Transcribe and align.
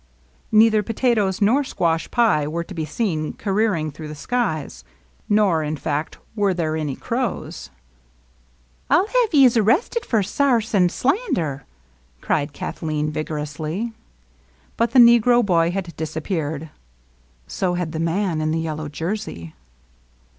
Neither 0.51 0.81
potatoes 0.81 1.43
nor 1.43 1.63
squash 1.63 2.09
pie 2.09 2.47
were 2.47 2.63
to 2.63 2.73
be 2.73 2.85
seen 2.85 3.33
careering 3.33 3.91
through 3.91 4.07
the 4.07 4.15
skies; 4.15 4.83
nor, 5.29 5.61
in 5.61 5.77
fact, 5.77 6.17
were 6.35 6.55
there 6.55 6.75
any 6.75 6.95
crows. 6.95 7.69
^^ 7.73 7.73
I 8.89 8.95
'U 8.97 9.05
have 9.05 9.31
yez 9.35 9.55
arrested 9.57 10.03
for 10.03 10.23
sarse 10.23 10.71
a^ 10.71 10.89
slander!" 10.89 11.65
cried 12.19 12.51
Kathleen 12.51 13.11
vigorously. 13.11 13.93
But 14.75 14.89
the 14.89 14.97
negro 14.97 15.45
boy 15.45 15.69
had 15.69 15.95
disappeared. 15.95 16.71
So 17.45 17.75
had 17.75 17.91
the 17.91 17.99
man 17.99 18.41
in 18.41 18.49
the 18.49 18.57
yellow 18.59 18.89
jersey. 18.89 19.53